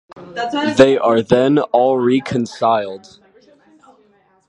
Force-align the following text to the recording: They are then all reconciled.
They 0.77 0.97
are 0.97 1.21
then 1.21 1.59
all 1.59 1.99
reconciled. 1.99 3.19